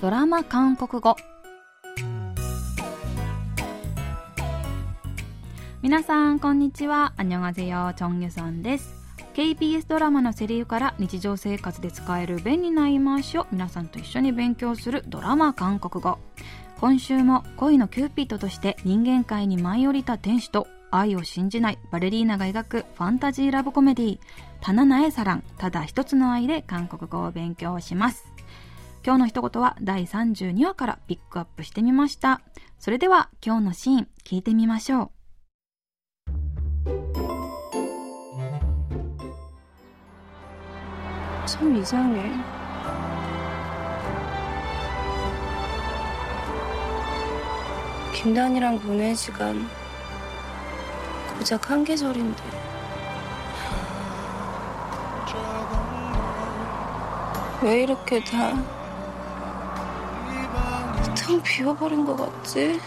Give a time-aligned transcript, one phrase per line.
[0.00, 1.16] ドラマ韓国語。
[5.82, 7.14] 皆さんこんにちは。
[7.16, 8.94] 안녕하세요 チョンギュさんです
[9.34, 16.18] KBS ドラマのセリフから日常生活で使える便利な言い回しを皆さんと一緒に勉強するドラマ韓国語。
[16.80, 24.18] 今週も恋のキューピッドとして人間界に舞い降りた天使と愛を信じないバレリーナが描くファンタジーラブコメディー
[24.62, 28.32] 「단 하나의 사랑 ただ一つの愛」で韓国語を勉強します。
[29.07, 32.41] 今日の一言は第32話からピックアップしてみました
[32.79, 35.09] それでは今日のシーン聞いてみましょう
[41.45, 42.31] 참 이상해.
[48.13, 49.67] 김단이랑 보낸 시간
[51.37, 52.41] 고작 한 계절인데
[57.61, 58.53] 왜 이렇게 다
[61.28, 62.80] 텅 비워버린 것 같지?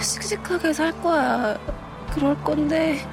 [0.00, 1.54] 씩씩하게 살 거야.
[2.14, 3.06] 그럴 건데.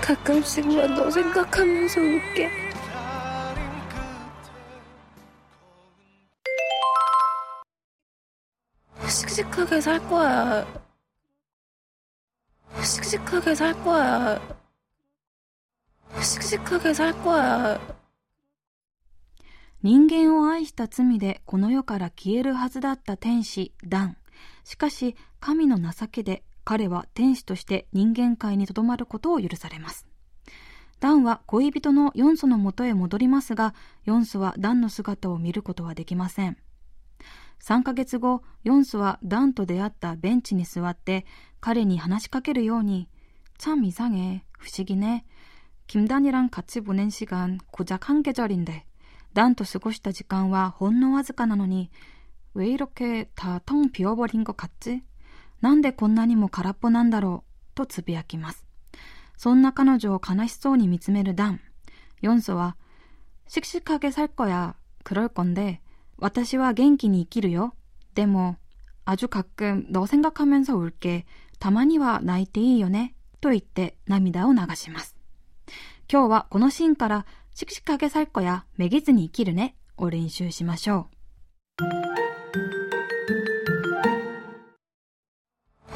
[0.00, 2.50] 가끔씩만 너 생각하면서 울게.
[9.08, 10.64] 씩씩하게 살 거야.
[12.80, 14.63] 씩씩하게 살 거야.
[16.23, 17.79] 씩씩하게 살 거야.
[19.81, 24.17] 人間を愛した罪でこの世から消えるはずだった天使ダン
[24.65, 30.05] しかし神の情けで彼は天使として人間界にとどまることを許されます
[30.99, 36.57] ダンは恋人のヨンソのもとへ戻りますがヨンソはダンの姿を見ることはできません
[37.63, 41.25] 3ヶ月後ヨンソはダンと出会ったベンチに座って
[41.61, 43.07] 彼に話しかけるように
[43.57, 45.25] 참이상해不思議ね
[45.87, 48.85] 김단이랑같이보낸시간고작한계절인데
[49.33, 51.89] ダンと過ごした時間はほんのわずかなのに、
[52.55, 55.03] 왜이렇게다텅비워버린것같지
[55.61, 58.65] なんでこんなにも空っぽなんだろうとつぶやきます。
[59.37, 61.59] そんな彼女を悲しそうに見つめるダン。
[62.21, 62.75] ヨンソは、
[63.47, 65.81] 씩씩하게살거야그럴건데
[66.17, 67.75] 私は元気に生きるよ。
[68.15, 68.57] でも、
[69.05, 71.25] 아주가끔너생각하면서울게
[71.59, 73.15] たまには泣いていいよね。
[73.41, 75.12] と言って涙を流します。
[76.10, 81.08] 今日はこのシーンから、シクシクかけさっこやめげずに生きるねを練習しましょ
[81.80, 81.84] う。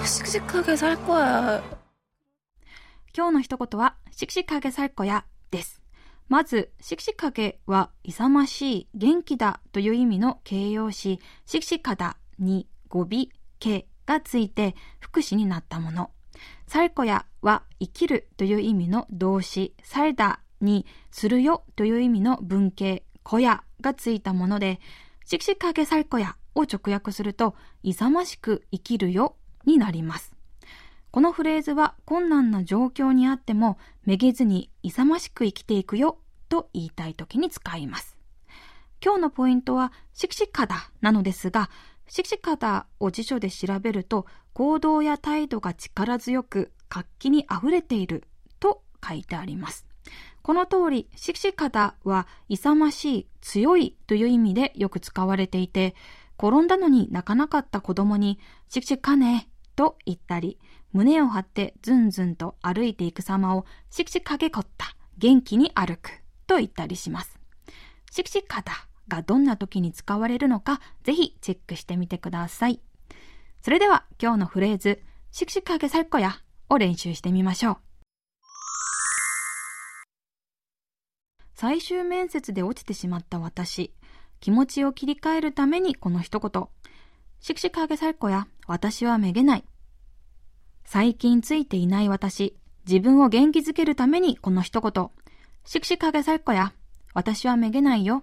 [0.07, 1.63] シクシクかけさっこや。
[3.15, 5.83] 今日の一言は、シクシクかけさっこやです。
[6.29, 13.09] まず、シクシカゲは、勇ましい、元気だという意味の形容詞、シクシカだに語尾、
[13.59, 16.11] けがついて、副詞になったもの。
[16.67, 24.81] サルコヤは生きるという意味の動詞、サルダにするよという意味の文型、小屋がついたもので、
[25.25, 30.33] シクシカゲサルコヤを直訳すると、勇ましく生きるよになります。
[31.11, 36.19] このフレーズは困難な状況にあっても、めげずに勇ましく生きていくよ
[36.49, 38.17] と言いたい時に使います。
[39.05, 41.71] 今日のポイントは、シクシカだなのですが、
[42.09, 48.25] シクシカダを辞書で調べると、行動や態度が力強く活気に溢れている
[48.59, 49.87] と書いてあります。
[50.43, 55.95] この通り、シクシカダは勇ましい、強いという意味でよく使われていて、
[56.39, 58.39] 転んだのに泣かなかった子供に、
[58.69, 60.59] シクシカネと言ったり、
[60.93, 66.11] 胸を張ってずんずんと歩いていく様を、シクシカゲコッタ、元気に歩く
[66.47, 67.39] と言ったりします。
[68.11, 72.81] シクシカダがどんな時に使われるのか、ぜひチェックしてみてください。
[73.63, 77.77] それでは今日のフレーズ、シクシカゲサルコヤを練習してみましょう。
[81.55, 83.93] 最終面接で落ちてしまった私。
[84.39, 86.69] 気持ちを切り替えるためにこの一言。
[87.41, 89.65] しくしかげさる子や、私はめげない。
[90.85, 92.57] 最近ついていない私。
[92.87, 95.11] 自分を元気づけるためにこの一言。
[95.65, 96.73] しくしかげさる子や、
[97.13, 98.23] 私はめげないよ。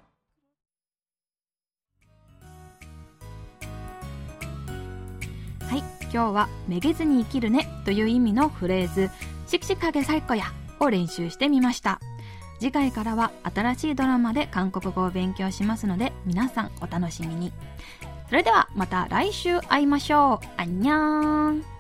[6.11, 9.11] 今日はめげずに生きるねという意味のフレーズ、
[9.45, 10.45] シクシカゲサイコヤ
[10.79, 11.99] を練習してみました。
[12.59, 17.53] 次回からは新しいドラマで韓国語を勉強しますので皆さんお楽しみに。
[18.28, 20.46] それではまた来週会いましょう。
[20.56, 21.73] あんにゃーん。